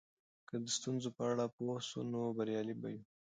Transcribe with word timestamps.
که 0.49 0.55
د 0.63 0.65
ستونزو 0.77 1.09
په 1.17 1.23
اړه 1.31 1.45
پوه 1.55 1.75
سو 1.89 1.99
نو 2.11 2.21
بریالي 2.37 2.75
به 2.81 2.87
یو. 2.93 3.01